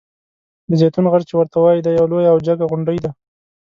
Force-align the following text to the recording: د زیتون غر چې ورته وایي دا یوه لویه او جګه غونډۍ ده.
د 0.69 0.71
زیتون 0.79 1.05
غر 1.11 1.21
چې 1.29 1.33
ورته 1.35 1.57
وایي 1.59 1.81
دا 1.83 1.91
یوه 1.97 2.09
لویه 2.11 2.31
او 2.33 2.39
جګه 2.47 2.65
غونډۍ 2.69 2.97
ده. 3.03 3.11